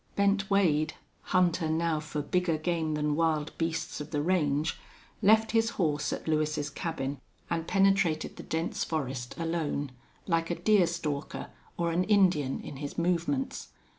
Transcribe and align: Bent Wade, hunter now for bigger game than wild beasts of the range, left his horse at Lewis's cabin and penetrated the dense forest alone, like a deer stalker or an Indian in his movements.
Bent 0.15 0.49
Wade, 0.49 0.95
hunter 1.25 1.69
now 1.69 1.99
for 1.99 2.23
bigger 2.23 2.57
game 2.57 2.95
than 2.95 3.15
wild 3.15 3.55
beasts 3.59 4.01
of 4.01 4.09
the 4.09 4.23
range, 4.23 4.79
left 5.21 5.51
his 5.51 5.69
horse 5.77 6.11
at 6.11 6.27
Lewis's 6.27 6.71
cabin 6.71 7.21
and 7.51 7.67
penetrated 7.67 8.35
the 8.35 8.41
dense 8.41 8.83
forest 8.83 9.35
alone, 9.37 9.91
like 10.25 10.49
a 10.49 10.55
deer 10.55 10.87
stalker 10.87 11.51
or 11.77 11.91
an 11.91 12.03
Indian 12.05 12.59
in 12.61 12.77
his 12.77 12.97
movements. 12.97 13.67